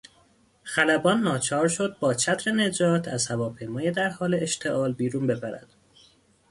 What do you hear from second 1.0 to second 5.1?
ناچار شد با چتر نجات از هواپیمای در حال اشتعال